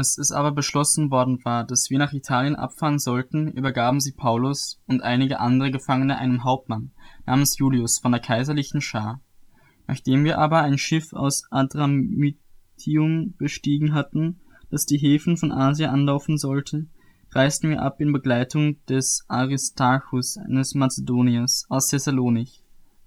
[0.00, 4.80] Als es aber beschlossen worden war, dass wir nach Italien abfahren sollten, übergaben sie Paulus
[4.86, 6.92] und einige andere Gefangene einem Hauptmann
[7.26, 9.20] namens Julius von der kaiserlichen Schar.
[9.86, 14.40] Nachdem wir aber ein Schiff aus Adramyttium bestiegen hatten,
[14.70, 16.86] das die Häfen von Asia anlaufen sollte,
[17.32, 22.64] reisten wir ab in Begleitung des Aristarchus, eines Mazedoniers aus Thessalonich.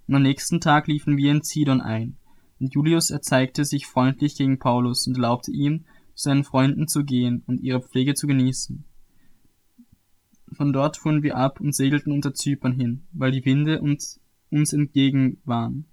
[0.08, 2.18] Und am nächsten Tag liefen wir in Zidon ein,
[2.60, 5.86] und Julius erzeigte sich freundlich gegen Paulus und erlaubte ihm,
[6.16, 8.86] zu seinen Freunden zu gehen und ihre Pflege zu genießen.
[10.52, 14.20] Von dort fuhren wir ab und segelten unter Zypern hin, weil die Winde uns,
[14.52, 15.86] uns entgegen waren.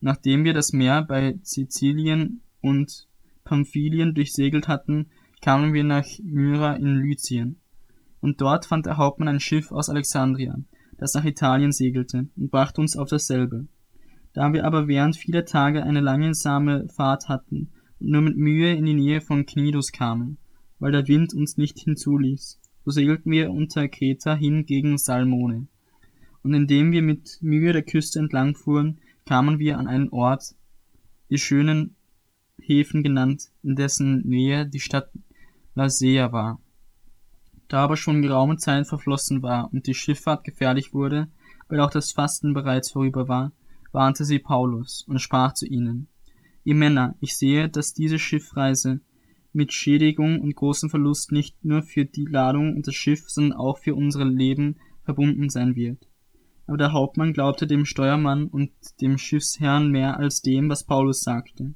[0.00, 3.06] Nachdem wir das Meer bei Sizilien und
[3.44, 5.06] Pamphylien durchsegelt hatten,
[5.40, 7.60] kamen wir nach Myra in Lycien.
[8.20, 10.58] Und dort fand der Hauptmann ein Schiff aus Alexandria,
[10.98, 13.66] das nach Italien segelte, und brachte uns auf dasselbe.
[14.32, 18.94] Da wir aber während vieler Tage eine langsame Fahrt hatten nur mit Mühe in die
[18.94, 20.38] Nähe von Knidus kamen,
[20.78, 25.66] weil der Wind uns nicht hinzuließ, so segelten wir unter Kreta hin gegen Salmone.
[26.42, 30.54] Und indem wir mit Mühe der Küste entlang fuhren, kamen wir an einen Ort,
[31.28, 31.94] die schönen
[32.58, 35.10] Häfen genannt, in dessen Nähe die Stadt
[35.74, 36.60] Lasea war.
[37.68, 41.28] Da aber schon geraume Zeit verflossen war und die Schifffahrt gefährlich wurde,
[41.68, 43.52] weil auch das Fasten bereits vorüber war,
[43.92, 46.08] warnte sie Paulus und sprach zu ihnen,
[46.62, 49.00] Ihr Männer, ich sehe, dass diese Schiffreise
[49.52, 53.78] mit Schädigung und großem Verlust nicht nur für die Ladung und das Schiff, sondern auch
[53.78, 56.06] für unsere Leben verbunden sein wird.
[56.66, 61.74] Aber der Hauptmann glaubte dem Steuermann und dem Schiffsherrn mehr als dem, was Paulus sagte.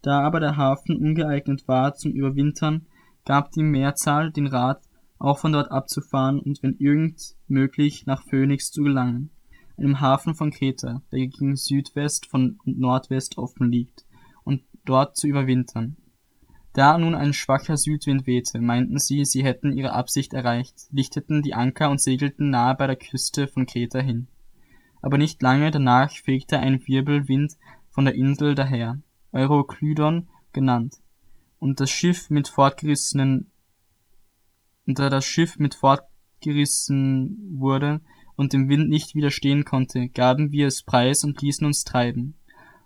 [0.00, 2.86] Da aber der Hafen ungeeignet war zum Überwintern,
[3.24, 4.82] gab die Mehrzahl den Rat,
[5.18, 9.30] auch von dort abzufahren und wenn irgend möglich nach Phoenix zu gelangen,
[9.76, 14.11] einem Hafen von Kreta, der gegen Südwest von Nordwest offen liegt, und
[14.84, 15.96] dort zu überwintern.
[16.72, 21.54] Da nun ein schwacher Südwind wehte, meinten sie, sie hätten ihre Absicht erreicht, lichteten die
[21.54, 24.28] Anker und segelten nahe bei der Küste von Kreta hin.
[25.02, 27.58] Aber nicht lange danach fegte ein Wirbelwind
[27.90, 28.98] von der Insel daher,
[29.32, 30.96] Euroklydon genannt,
[31.58, 33.50] und das Schiff mit fortgerissenen,
[34.86, 38.00] und da das Schiff mit fortgerissen wurde
[38.34, 42.34] und dem Wind nicht widerstehen konnte, gaben wir es preis und ließen uns treiben.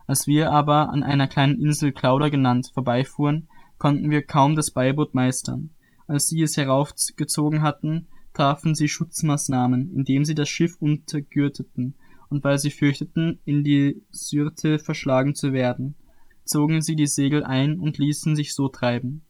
[0.07, 5.15] Als wir aber an einer kleinen Insel Clauda genannt vorbeifuhren, konnten wir kaum das Beiboot
[5.15, 5.71] meistern.
[6.07, 11.95] Als sie es heraufgezogen hatten, trafen sie Schutzmaßnahmen, indem sie das Schiff untergürteten,
[12.29, 15.95] und weil sie fürchteten, in die Syrte verschlagen zu werden,
[16.45, 19.23] zogen sie die Segel ein und ließen sich so treiben.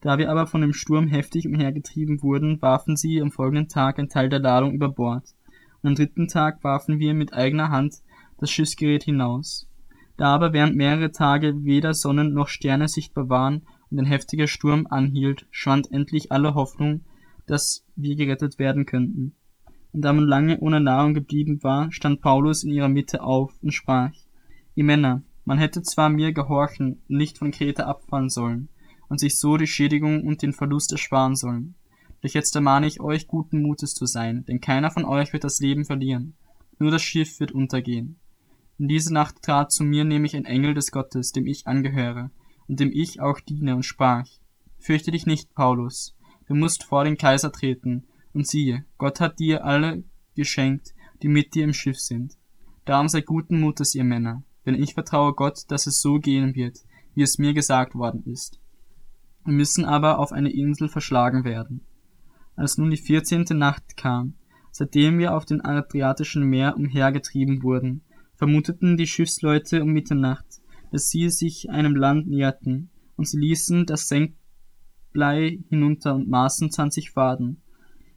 [0.00, 4.08] Da wir aber von dem Sturm heftig umhergetrieben wurden, warfen sie am folgenden Tag ein
[4.08, 5.34] Teil der Ladung über Bord,
[5.82, 7.96] und am dritten Tag warfen wir mit eigener Hand
[8.38, 9.68] das Schiffsgerät hinaus.
[10.16, 14.86] Da aber während mehrere Tage weder Sonnen noch Sterne sichtbar waren und ein heftiger Sturm
[14.88, 17.02] anhielt, schwand endlich alle Hoffnung,
[17.46, 19.34] dass wir gerettet werden könnten.
[19.92, 23.72] Und da man lange ohne Nahrung geblieben war, stand Paulus in ihrer Mitte auf und
[23.72, 24.12] sprach,
[24.74, 28.68] Ihr Männer, man hätte zwar mir gehorchen und nicht von Kreta abfallen sollen
[29.08, 31.76] und sich so die Schädigung und den Verlust ersparen sollen.
[32.20, 35.60] Doch jetzt ermahne ich euch, guten Mutes zu sein, denn keiner von euch wird das
[35.60, 36.34] Leben verlieren,
[36.78, 38.18] nur das Schiff wird untergehen.
[38.78, 42.30] In diese Nacht trat zu mir nämlich ein Engel des Gottes, dem ich angehöre,
[42.68, 44.26] und dem ich auch diene, und sprach,
[44.78, 46.14] Fürchte dich nicht, Paulus,
[46.46, 50.04] du musst vor den Kaiser treten, und siehe, Gott hat dir alle
[50.34, 52.36] geschenkt, die mit dir im Schiff sind.
[52.84, 56.80] Darum sei guten Mutes, ihr Männer, denn ich vertraue Gott, dass es so gehen wird,
[57.14, 58.60] wie es mir gesagt worden ist.
[59.44, 61.80] Wir müssen aber auf eine Insel verschlagen werden.
[62.56, 64.34] Als nun die vierzehnte Nacht kam,
[64.70, 68.02] seitdem wir auf dem Adriatischen Meer umhergetrieben wurden,
[68.36, 70.46] vermuteten die Schiffsleute um Mitternacht,
[70.92, 77.10] dass sie sich einem Land näherten, und sie ließen das Senkblei hinunter und maßen zwanzig
[77.10, 77.62] Faden.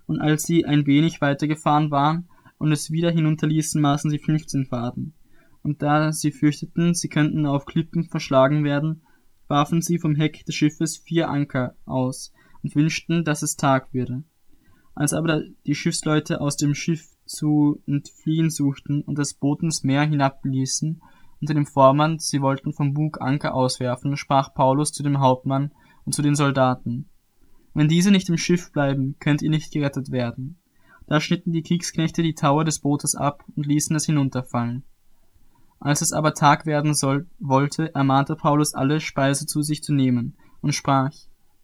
[0.06, 4.66] Und als sie ein wenig weiter gefahren waren und es wieder hinunterließen, maßen sie fünfzehn
[4.66, 5.14] Faden.
[5.62, 9.04] Und da sie fürchteten, sie könnten auf Klippen verschlagen werden,
[9.48, 14.24] warfen sie vom Heck des Schiffes vier Anker aus und wünschten, dass es Tag würde.
[14.96, 20.04] Als aber die Schiffsleute aus dem Schiff zu entfliehen suchten und das Boot ins Meer
[20.04, 21.02] hinabließen,
[21.40, 25.72] unter dem Vorwand, sie wollten vom Bug Anker auswerfen, sprach Paulus zu dem Hauptmann
[26.06, 27.08] und zu den Soldaten.
[27.74, 30.58] Wenn diese nicht im Schiff bleiben, könnt ihr nicht gerettet werden.
[31.08, 34.84] Da schnitten die Kriegsknechte die Tauer des Bootes ab und ließen es hinunterfallen.
[35.80, 40.36] Als es aber Tag werden soll, wollte, ermahnte Paulus alle, Speise zu sich zu nehmen,
[40.62, 41.14] und sprach,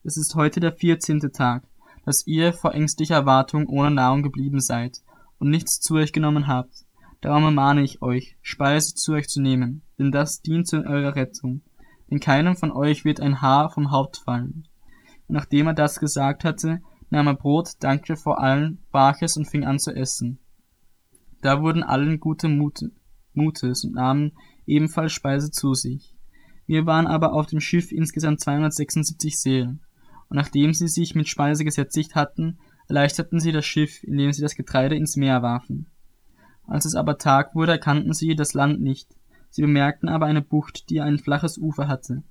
[0.03, 1.67] es ist heute der vierzehnte Tag,
[2.05, 5.01] dass ihr vor ängstlicher Erwartung ohne Nahrung geblieben seid
[5.39, 6.85] und nichts zu euch genommen habt.
[7.21, 11.61] Darum ermahne ich euch, Speise zu euch zu nehmen, denn das dient zu eurer Rettung.
[12.09, 14.67] Denn keinem von euch wird ein Haar vom Haupt fallen.
[15.27, 19.45] und nachdem er das gesagt hatte, nahm er Brot, dankte vor allen, brach es und
[19.45, 20.39] fing an zu essen.
[21.41, 22.91] Da wurden allen gute Mute,
[23.33, 24.33] Mutes und nahmen
[24.65, 26.15] ebenfalls Speise zu sich.
[26.67, 29.81] Wir waren aber auf dem Schiff insgesamt 276 Seelen,
[30.29, 34.55] und nachdem sie sich mit Speise gesättigt hatten, erleichterten sie das Schiff, indem sie das
[34.55, 35.87] Getreide ins Meer warfen.
[36.67, 39.15] Als es aber Tag wurde, erkannten sie das Land nicht.
[39.49, 42.23] Sie bemerkten aber eine Bucht, die ein flaches Ufer hatte.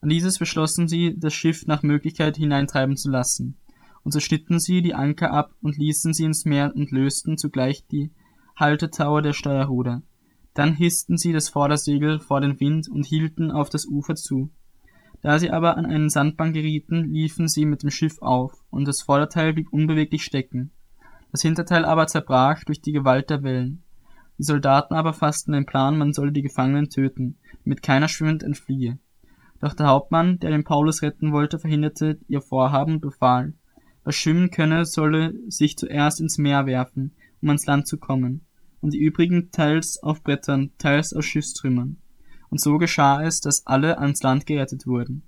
[0.00, 3.56] An dieses beschlossen sie, das Schiff nach Möglichkeit hineintreiben zu lassen.
[4.04, 7.86] Und so schnitten sie die Anker ab und ließen sie ins Meer und lösten zugleich
[7.86, 8.10] die
[8.56, 10.02] Haltetaue der Steuerruder.
[10.54, 14.50] Dann hissten sie das Vordersegel vor den Wind und hielten auf das Ufer zu.
[15.22, 19.02] Da sie aber an einen Sandbank gerieten, liefen sie mit dem Schiff auf, und das
[19.02, 20.72] Vorderteil blieb unbeweglich stecken.
[21.30, 23.82] Das Hinterteil aber zerbrach durch die Gewalt der Wellen.
[24.38, 28.98] Die Soldaten aber fassten den Plan, man solle die Gefangenen töten, damit keiner schwimmend entfliehe.
[29.60, 33.54] Doch der Hauptmann, der den Paulus retten wollte, verhinderte ihr Vorhaben und befahl,
[34.02, 38.44] wer schwimmen könne, solle sich zuerst ins Meer werfen, um ans Land zu kommen,
[38.80, 42.01] und die übrigen teils auf Brettern, teils aus Schiffstrümmern
[42.52, 45.22] und so geschah es, dass alle ans Land gerettet wurden.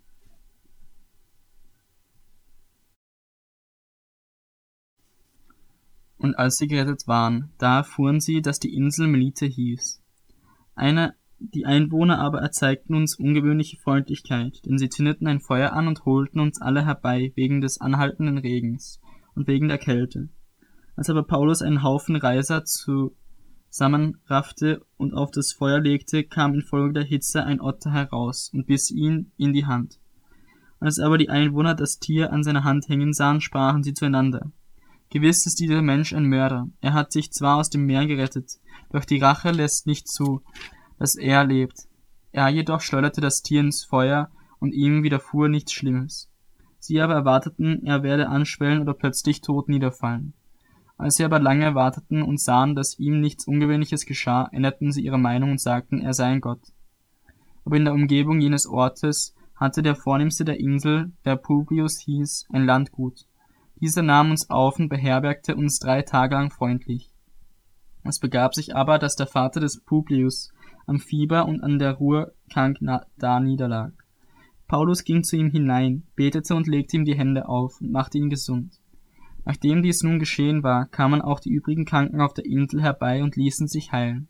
[6.19, 10.03] Und als sie gerettet waren, da erfuhren sie, dass die Insel Melite hieß.
[10.75, 16.05] Eine, die Einwohner aber erzeigten uns ungewöhnliche Freundlichkeit, denn sie zündeten ein Feuer an und
[16.05, 19.01] holten uns alle herbei wegen des anhaltenden Regens
[19.35, 20.29] und wegen der Kälte.
[20.95, 23.17] Als aber Paulus einen Haufen Reiser zu
[23.75, 28.93] zusammenraffte und auf das Feuer legte, kam infolge der Hitze ein Otter heraus und biss
[28.93, 29.99] ihn in die Hand.
[30.79, 34.53] Als aber die Einwohner das Tier an seiner Hand hängen sahen, sprachen sie zueinander.
[35.11, 36.69] Gewiss ist dieser Mensch ein Mörder.
[36.83, 38.61] Er hat sich zwar aus dem Meer gerettet,
[38.93, 40.43] doch die Rache lässt nicht zu,
[41.01, 41.89] dass er lebt.
[42.31, 44.31] Er jedoch schleuderte das Tier ins Feuer
[44.61, 46.31] und ihm widerfuhr nichts Schlimmes.
[46.79, 50.35] Sie aber erwarteten, er werde anschwellen oder plötzlich tot niederfallen.
[50.97, 55.19] Als sie aber lange warteten und sahen, dass ihm nichts Ungewöhnliches geschah, änderten sie ihre
[55.19, 56.63] Meinung und sagten, er sei ein Gott.
[57.65, 62.67] Aber in der Umgebung jenes Ortes hatte der vornehmste der Insel, der Publius hieß, ein
[62.67, 63.27] Landgut.
[63.77, 67.11] Dieser nahm uns auf und beherbergte uns drei Tage lang freundlich.
[68.05, 70.53] Es begab sich aber, dass der Vater des Publius
[70.87, 72.79] am Fieber und an der Ruhr krank
[73.17, 73.93] da niederlag.
[74.69, 78.31] Paulus ging zu ihm hinein, betete und legte ihm die Hände auf und machte ihn
[78.31, 78.81] gesund.
[79.45, 83.37] Nachdem dies nun geschehen war, kamen auch die übrigen Kranken auf der Insel herbei und
[83.37, 84.29] ließen sich heilen.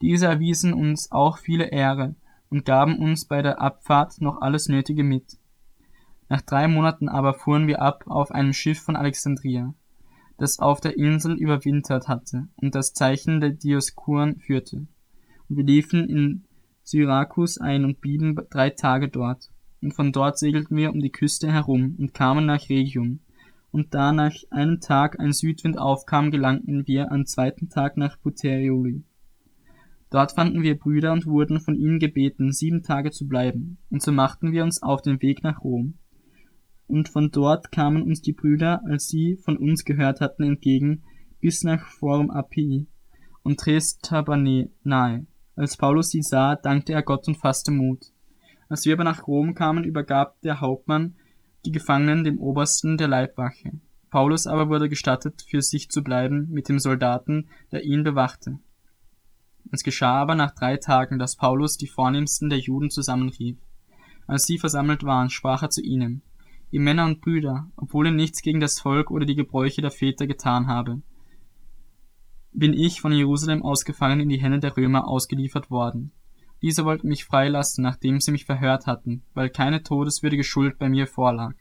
[0.00, 2.16] Diese erwiesen uns auch viele Ehre
[2.50, 5.38] und gaben uns bei der Abfahrt noch alles Nötige mit.
[6.28, 9.74] Nach drei Monaten aber fuhren wir ab auf einem Schiff von Alexandria,
[10.38, 14.86] das auf der Insel überwintert hatte und das Zeichen der Dioskuren führte.
[15.48, 16.44] Und wir liefen in
[16.82, 19.50] Syrakus ein und blieben drei Tage dort.
[19.80, 23.20] Und von dort segelten wir um die Küste herum und kamen nach Regium,
[23.72, 29.02] und da nach einem Tag ein Südwind aufkam, gelangten wir am zweiten Tag nach Puteoli.
[30.10, 34.12] Dort fanden wir Brüder und wurden von ihnen gebeten, sieben Tage zu bleiben, und so
[34.12, 35.94] machten wir uns auf den Weg nach Rom.
[36.86, 41.02] Und von dort kamen uns die Brüder, als sie von uns gehört hatten, entgegen,
[41.40, 42.86] bis nach Forum Appii
[43.42, 45.26] und Tres Tabane nahe.
[45.56, 48.12] Als Paulus sie sah, dankte er Gott und fasste Mut.
[48.68, 51.14] Als wir aber nach Rom kamen, übergab der Hauptmann
[51.64, 53.72] die Gefangenen dem Obersten der Leibwache.
[54.10, 58.58] Paulus aber wurde gestattet, für sich zu bleiben mit dem Soldaten, der ihn bewachte.
[59.70, 63.56] Es geschah aber nach drei Tagen, dass Paulus die vornehmsten der Juden zusammenrief.
[64.26, 66.22] Als sie versammelt waren, sprach er zu ihnen,
[66.70, 70.26] ihr Männer und Brüder, obwohl ihr nichts gegen das Volk oder die Gebräuche der Väter
[70.26, 71.00] getan habe,
[72.52, 76.12] bin ich von Jerusalem ausgefangen in die Hände der Römer ausgeliefert worden.
[76.62, 81.06] Diese wollten mich freilassen, nachdem sie mich verhört hatten, weil keine todeswürdige Schuld bei mir
[81.06, 81.54] vorlag.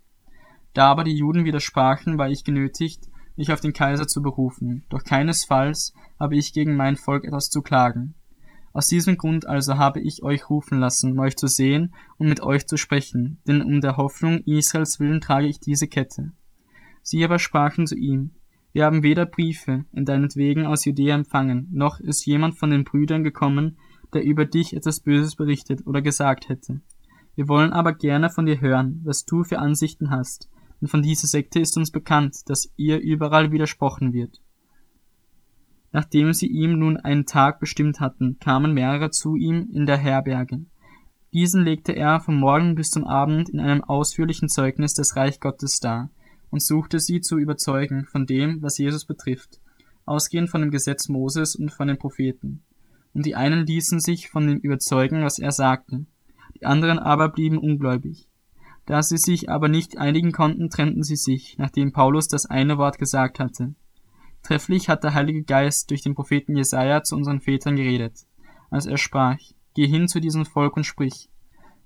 [0.74, 5.04] Da aber die Juden widersprachen, war ich genötigt, mich auf den Kaiser zu berufen, doch
[5.04, 8.14] keinesfalls habe ich gegen mein Volk etwas zu klagen.
[8.74, 12.42] Aus diesem Grund also habe ich euch rufen lassen, um euch zu sehen und mit
[12.42, 16.32] euch zu sprechen, denn um der Hoffnung Israels willen trage ich diese Kette.
[17.02, 18.32] Sie aber sprachen zu ihm,
[18.72, 23.24] wir haben weder Briefe in deinetwegen aus Judäa empfangen, noch ist jemand von den Brüdern
[23.24, 23.78] gekommen,
[24.14, 26.82] der über dich etwas Böses berichtet oder gesagt hätte.
[27.36, 30.50] Wir wollen aber gerne von dir hören, was du für Ansichten hast,
[30.80, 34.42] denn von dieser Sekte ist uns bekannt, dass ihr überall widersprochen wird.
[35.94, 40.66] Nachdem sie ihm nun einen Tag bestimmt hatten, kamen mehrere zu ihm in der Herberge.
[41.34, 45.80] Diesen legte er vom Morgen bis zum Abend in einem ausführlichen Zeugnis des Reich Gottes
[45.80, 46.10] dar
[46.50, 49.62] und suchte sie zu überzeugen von dem, was Jesus betrifft,
[50.06, 52.64] ausgehend von dem Gesetz Moses und von den Propheten
[53.14, 56.06] und die einen ließen sich von dem überzeugen, was er sagte,
[56.56, 58.28] die anderen aber blieben ungläubig.
[58.86, 62.98] Da sie sich aber nicht einigen konnten, trennten sie sich, nachdem Paulus das eine Wort
[62.98, 63.74] gesagt hatte.
[64.44, 68.26] Trefflich hat der Heilige Geist durch den Propheten Jesaja zu unseren Vätern geredet,
[68.70, 69.38] als er sprach,
[69.74, 71.30] Geh hin zu diesem Volk und sprich.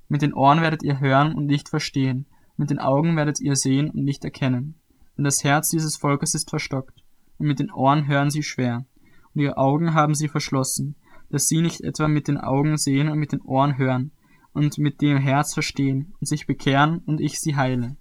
[0.08, 2.26] Mit den Ohren werdet ihr hören und nicht verstehen,
[2.58, 4.76] mit den Augen werdet ihr sehen und nicht erkennen.
[5.18, 7.04] Denn das Herz dieses Volkes ist verstockt,
[7.38, 8.86] und mit den Ohren hören sie schwer,
[9.34, 10.96] und ihre Augen haben sie verschlossen,
[11.36, 14.12] dass sie nicht etwa mit den Augen sehen und mit den Ohren hören,
[14.54, 17.98] und mit dem Herz verstehen und sich bekehren und ich sie heile.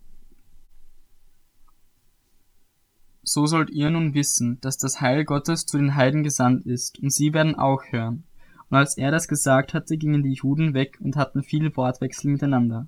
[3.24, 7.12] So sollt ihr nun wissen, dass das Heil Gottes zu den Heiden gesandt ist, und
[7.12, 8.22] sie werden auch hören.
[8.70, 12.86] Und als er das gesagt hatte, gingen die Juden weg und hatten viele Wortwechsel miteinander.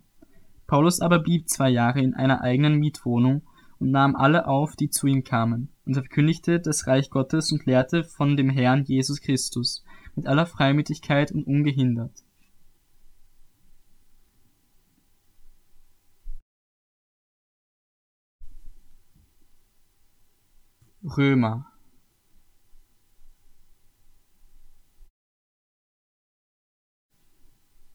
[0.68, 3.42] Paulus aber blieb zwei Jahre in einer eigenen Mietwohnung
[3.80, 7.66] und nahm alle auf, die zu ihm kamen, und er verkündigte das Reich Gottes und
[7.66, 9.82] lehrte von dem Herrn Jesus Christus
[10.16, 12.24] mit aller Freimütigkeit und ungehindert.
[21.04, 21.70] Römer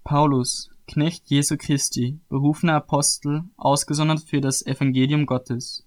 [0.03, 5.85] Paulus, Knecht Jesu Christi, berufener Apostel, ausgesondert für das Evangelium Gottes,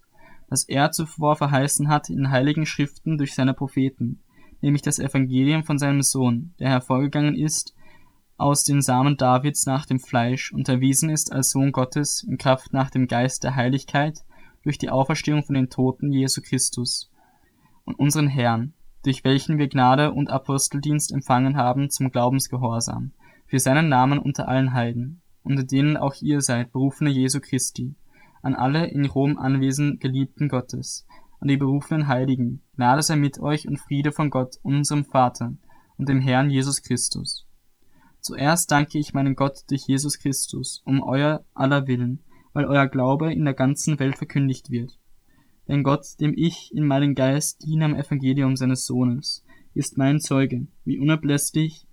[0.49, 4.23] das er zuvor verheißen hat in heiligen Schriften durch seine Propheten,
[4.61, 7.75] nämlich das Evangelium von seinem Sohn, der hervorgegangen ist
[8.37, 12.73] aus den Samen Davids nach dem Fleisch und erwiesen ist als Sohn Gottes in Kraft
[12.73, 14.19] nach dem Geist der Heiligkeit
[14.63, 17.09] durch die Auferstehung von den Toten Jesu Christus,
[17.85, 23.11] und unseren Herrn, durch welchen wir Gnade und Aposteldienst empfangen haben zum Glaubensgehorsam,
[23.45, 27.93] für seinen Namen unter allen Heiden, unter denen auch ihr seid, berufene Jesu Christi,
[28.41, 31.05] an alle in Rom anwesend Geliebten Gottes,
[31.45, 35.53] an die berufenen Heiligen, Gnade sei mit euch und Friede von Gott, unserem Vater
[35.97, 37.47] und dem Herrn Jesus Christus.
[38.19, 42.19] Zuerst danke ich meinen Gott durch Jesus Christus, um euer aller Willen,
[42.53, 44.97] weil euer Glaube in der ganzen Welt verkündigt wird
[45.67, 50.67] denn Gott, dem ich in meinem Geist diene am Evangelium seines Sohnes, ist mein Zeuge,
[50.83, 51.87] wie unablässig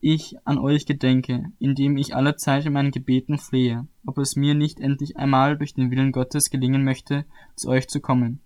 [0.00, 4.54] ich an euch gedenke, indem ich alle Zeit in meinen Gebeten flehe, ob es mir
[4.54, 8.40] nicht endlich einmal durch den Willen Gottes gelingen möchte, zu euch zu kommen.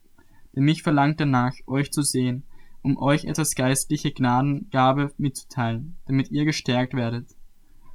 [0.56, 2.44] Denn mich verlangt danach, euch zu sehen,
[2.82, 7.36] um euch etwas geistliche Gnadengabe mitzuteilen, damit ihr gestärkt werdet.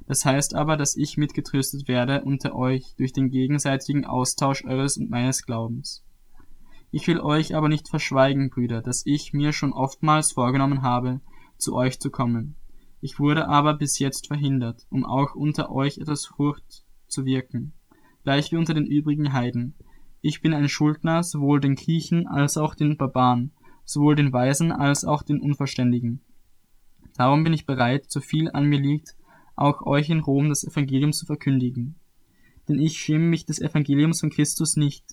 [0.06, 5.10] Das heißt aber, dass ich mitgetröstet werde unter euch durch den gegenseitigen Austausch eures und
[5.10, 6.04] meines Glaubens.
[6.90, 11.20] Ich will euch aber nicht verschweigen, Brüder, dass ich mir schon oftmals vorgenommen habe,
[11.56, 12.56] zu euch zu kommen.
[13.00, 17.72] Ich wurde aber bis jetzt verhindert, um auch unter euch etwas Furcht zu wirken,
[18.24, 19.74] gleich wie unter den übrigen Heiden.
[20.24, 23.50] Ich bin ein Schuldner sowohl den Griechen als auch den Barbaren,
[23.84, 26.20] sowohl den Weisen als auch den Unverständigen.
[27.16, 29.16] Darum bin ich bereit, so viel an mir liegt,
[29.56, 31.96] auch euch in Rom das Evangelium zu verkündigen.
[32.68, 35.04] Denn ich schäme mich des Evangeliums von Christus nicht,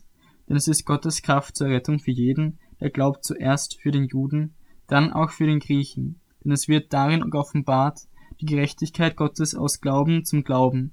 [0.47, 4.53] denn es ist Gottes Kraft zur Rettung für jeden, der glaubt zuerst für den Juden,
[4.85, 8.01] dann auch für den Griechen, denn es wird darin offenbart,
[8.39, 10.91] die Gerechtigkeit Gottes aus Glauben zum Glauben,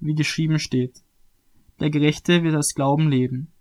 [0.00, 1.04] wie geschrieben steht.
[1.78, 3.51] Der Gerechte wird aus Glauben leben.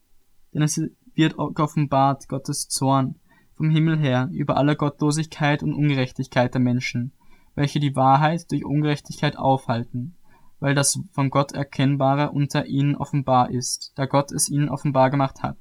[0.54, 0.82] Denn es
[1.14, 3.16] wird offenbart Gottes Zorn
[3.56, 7.14] vom Himmel her über alle Gottlosigkeit und Ungerechtigkeit der Menschen,
[7.56, 10.16] welche die Wahrheit durch Ungerechtigkeit aufhalten
[10.62, 15.44] weil das von Gott Erkennbare unter ihnen offenbar ist, da Gott es ihnen offenbar gemacht
[15.44, 15.58] hat.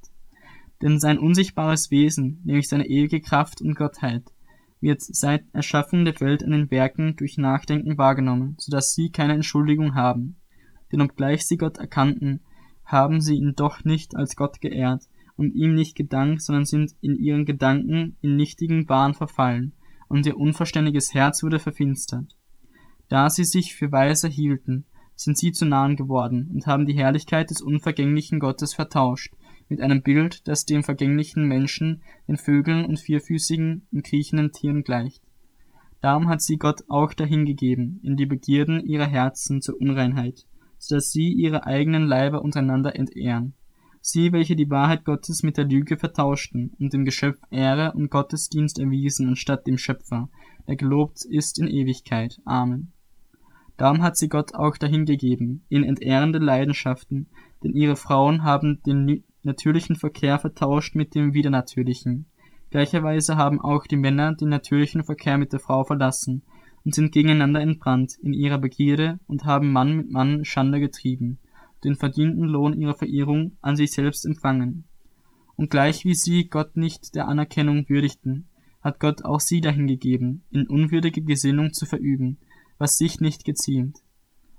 [0.81, 4.31] Denn sein unsichtbares Wesen, nämlich seine ewige Kraft und Gottheit,
[4.79, 9.33] wird seit Erschaffung der Welt an den Werken durch Nachdenken wahrgenommen, so dass sie keine
[9.33, 10.37] Entschuldigung haben.
[10.91, 12.41] Denn obgleich sie Gott erkannten,
[12.91, 15.03] haben sie ihn doch nicht als Gott geehrt
[15.37, 19.73] und ihm nicht gedankt, sondern sind in ihren Gedanken in nichtigen Bahn verfallen,
[20.07, 22.35] und ihr unverständiges Herz wurde verfinstert.
[23.07, 27.49] Da sie sich für weise hielten, sind sie zu Nahen geworden und haben die Herrlichkeit
[27.49, 29.33] des unvergänglichen Gottes vertauscht
[29.69, 35.23] mit einem Bild, das dem vergänglichen Menschen, den Vögeln und vierfüßigen und kriechenden Tieren gleicht.
[36.01, 40.45] Darum hat sie Gott auch dahingegeben, in die Begierden ihrer Herzen zur Unreinheit,
[40.89, 43.53] dass sie ihre eigenen Leiber untereinander entehren.
[44.01, 48.79] Sie, welche die Wahrheit Gottes mit der Lüge vertauschten und dem Geschöpf Ehre und Gottesdienst
[48.79, 50.29] erwiesen anstatt dem Schöpfer,
[50.67, 52.41] der gelobt ist in Ewigkeit.
[52.45, 52.93] Amen.
[53.77, 57.27] Darum hat sie Gott auch dahingegeben, in entehrende Leidenschaften,
[57.63, 62.25] denn ihre Frauen haben den natürlichen Verkehr vertauscht mit dem widernatürlichen.
[62.71, 66.43] Gleicherweise haben auch die Männer den natürlichen Verkehr mit der Frau verlassen
[66.83, 71.39] und sind gegeneinander entbrannt in ihrer Begierde und haben Mann mit Mann Schande getrieben,
[71.83, 74.85] den verdienten Lohn ihrer Verehrung an sich selbst empfangen.
[75.55, 78.47] Und gleich wie sie Gott nicht der Anerkennung würdigten,
[78.81, 82.37] hat Gott auch sie dahingegeben, in unwürdige Gesinnung zu verüben,
[82.77, 83.99] was sich nicht geziemt.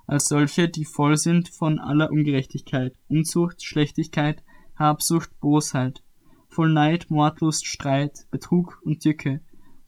[0.06, 4.42] als solche, die voll sind von aller Ungerechtigkeit, Unzucht, Schlechtigkeit,
[4.76, 6.02] Habsucht, Bosheit,
[6.48, 9.40] voll Neid, Mordlust, Streit, Betrug und Tücke,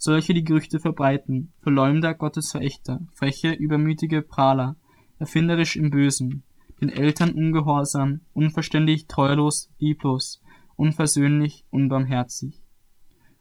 [0.04, 4.76] solche die Gerüchte verbreiten, Verleumder, Gottesverächter, freche, übermütige Prahler,
[5.18, 6.42] erfinderisch im Bösen,
[6.82, 10.42] den Eltern ungehorsam, unverständig, treulos, lieblos,
[10.76, 12.60] unversöhnlich, unbarmherzig.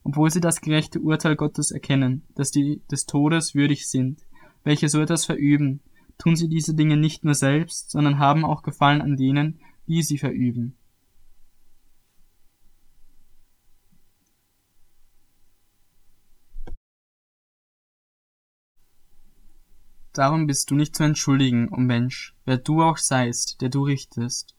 [0.03, 4.21] Obwohl sie das gerechte Urteil Gottes erkennen, dass die des Todes würdig sind,
[4.63, 5.81] welche so etwas verüben,
[6.17, 10.17] tun sie diese Dinge nicht nur selbst, sondern haben auch Gefallen an denen, die sie
[10.17, 10.77] verüben.
[20.13, 23.83] Darum bist du nicht zu entschuldigen, o oh Mensch, wer du auch seist, der du
[23.83, 24.55] richtest.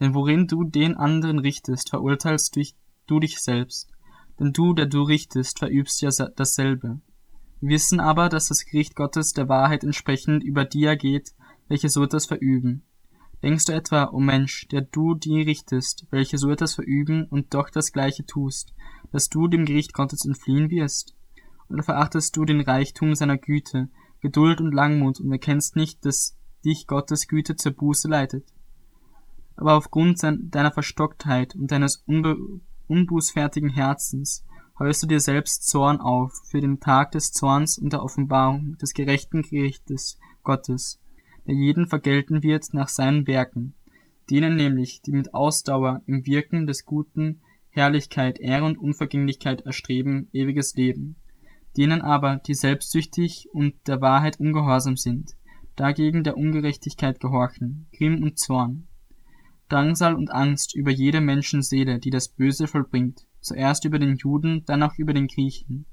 [0.00, 2.58] Denn worin du den anderen richtest, verurteilst
[3.06, 3.88] du dich selbst.
[4.40, 7.00] Denn du, der du richtest, verübst ja dasselbe.
[7.60, 11.34] Wir wissen aber, dass das Gericht Gottes der Wahrheit entsprechend über die ergeht,
[11.68, 12.82] welche so etwas verüben.
[13.44, 17.54] Denkst du etwa, o oh Mensch, der du die richtest, welche so etwas verüben und
[17.54, 18.74] doch das Gleiche tust,
[19.12, 21.14] dass du dem Gericht Gottes entfliehen wirst?
[21.68, 23.88] Oder verachtest du den Reichtum seiner Güte,
[24.20, 25.20] Geduld und Langmut.
[25.20, 28.52] Und erkennst nicht, dass dich Gottes Güte zur Buße leitet.
[29.56, 32.04] Aber aufgrund deiner Verstocktheit und deines
[32.88, 34.44] unbußfertigen Herzens
[34.78, 38.92] heust du dir selbst Zorn auf für den Tag des Zorns und der Offenbarung des
[38.92, 41.00] gerechten Gerichtes Gottes,
[41.46, 43.74] der jeden vergelten wird nach seinen Werken,
[44.30, 50.74] denen nämlich, die mit Ausdauer im Wirken des Guten Herrlichkeit, Ehre und Unvergänglichkeit erstreben, ewiges
[50.74, 51.16] Leben
[51.76, 55.36] denen aber, die selbstsüchtig und der Wahrheit ungehorsam sind,
[55.76, 58.88] dagegen der Ungerechtigkeit gehorchen, Grimm und Zorn,
[59.68, 64.82] Drangsal und Angst über jede Menschenseele, die das Böse vollbringt, zuerst über den Juden, dann
[64.82, 65.86] auch über den Griechen,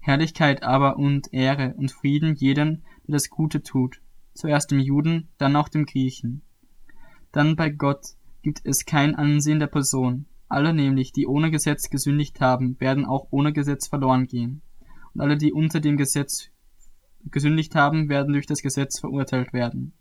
[0.00, 4.00] Herrlichkeit aber und Ehre und Frieden jedem, der das Gute tut,
[4.34, 6.42] zuerst dem Juden, dann auch dem Griechen.
[7.32, 8.06] Dann bei Gott
[8.42, 13.28] gibt es kein Ansehen der Person, alle nämlich, die ohne Gesetz gesündigt haben, werden auch
[13.30, 14.62] ohne Gesetz verloren gehen
[15.18, 16.48] und alle, die unter dem Gesetz
[17.24, 19.92] gesündigt haben, werden durch das Gesetz verurteilt werden.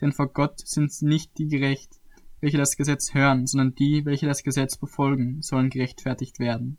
[0.00, 2.00] Denn vor Gott sind nicht die gerecht,
[2.40, 6.78] welche das Gesetz hören, sondern die, welche das Gesetz befolgen, sollen gerechtfertigt werden.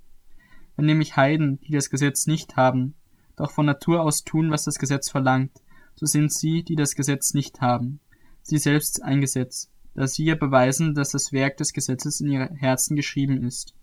[0.76, 2.96] Wenn nämlich Heiden, die das Gesetz nicht haben,
[3.36, 5.52] doch von Natur aus tun, was das Gesetz verlangt,
[5.94, 8.00] so sind sie, die das Gesetz nicht haben,
[8.42, 12.50] sie selbst ein Gesetz, da sie ja beweisen, dass das Werk des Gesetzes in ihre
[12.56, 13.76] Herzen geschrieben ist,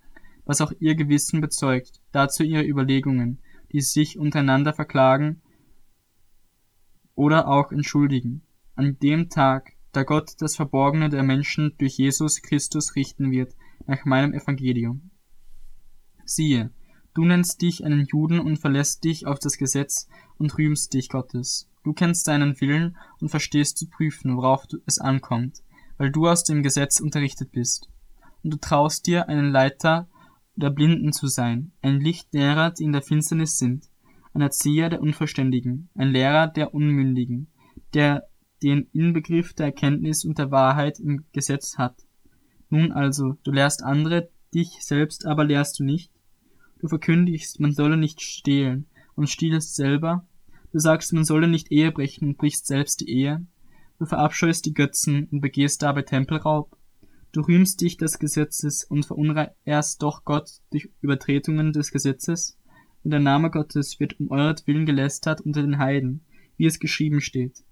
[0.47, 3.39] was auch ihr Gewissen bezeugt, dazu ihre Überlegungen,
[3.73, 5.43] die sich untereinander verklagen
[7.15, 8.43] oder auch entschuldigen.
[8.75, 13.55] An dem Tag, da Gott das Verborgene der Menschen durch Jesus Christus richten wird,
[13.87, 15.11] nach meinem Evangelium.
[16.25, 16.71] Siehe,
[17.15, 21.69] du nennst dich einen Juden und verlässt dich auf das Gesetz und rühmst dich Gottes.
[21.83, 25.63] Du kennst deinen Willen und verstehst zu prüfen, worauf es ankommt,
[25.97, 27.89] weil du aus dem Gesetz unterrichtet bist.
[28.43, 30.09] Und du traust dir einen Leiter
[30.61, 33.89] der Blinden zu sein, ein Licht derer, die in der Finsternis sind,
[34.33, 37.49] ein Erzieher der Unverständigen, ein Lehrer der Unmündigen,
[37.95, 38.29] der
[38.63, 41.97] den Inbegriff der Erkenntnis und der Wahrheit im Gesetz hat.
[42.69, 46.13] Nun also, du lehrst andere, dich selbst aber lehrst du nicht.
[46.81, 50.27] Du verkündigst, man solle nicht stehlen und stiehlst selber.
[50.73, 53.47] Du sagst, man solle nicht Ehe brechen und brichst selbst die Ehe.
[53.99, 56.77] Du verabscheust die Götzen und begehst dabei Tempelraub.
[57.33, 62.59] Du rühmst dich des Gesetzes und verunrehrst doch Gott durch Übertretungen des Gesetzes?
[63.05, 66.25] Und der Name Gottes wird um euretwillen gelästert unter den Heiden,
[66.57, 67.63] wie es geschrieben steht.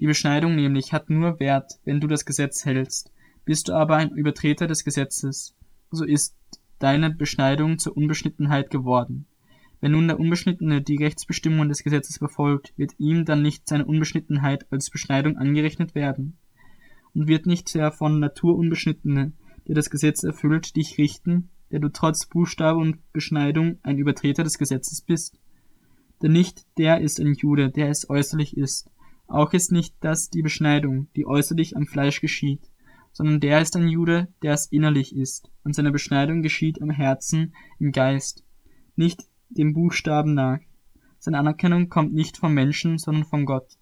[0.00, 3.12] Die Beschneidung nämlich hat nur Wert, wenn du das Gesetz hältst.
[3.44, 5.54] Bist du aber ein Übertreter des Gesetzes,
[5.90, 6.34] so ist
[6.78, 9.26] deine Beschneidung zur Unbeschnittenheit geworden.
[9.82, 14.66] Wenn nun der Unbeschnittene die Rechtsbestimmungen des Gesetzes befolgt, wird ihm dann nicht seine Unbeschnittenheit
[14.72, 16.38] als Beschneidung angerechnet werden
[17.14, 19.32] und wird nicht der von Natur unbeschnittene,
[19.66, 24.58] der das Gesetz erfüllt, dich richten, der du trotz Buchstabe und Beschneidung ein Übertreter des
[24.58, 25.38] Gesetzes bist?
[26.22, 28.90] Denn nicht der ist ein Jude, der es äußerlich ist,
[29.26, 32.70] auch ist nicht das die Beschneidung, die äußerlich am Fleisch geschieht,
[33.12, 37.54] sondern der ist ein Jude, der es innerlich ist, und seine Beschneidung geschieht am Herzen,
[37.78, 38.44] im Geist,
[38.96, 40.58] nicht dem Buchstaben nach.
[41.18, 43.78] Seine Anerkennung kommt nicht vom Menschen, sondern von Gott.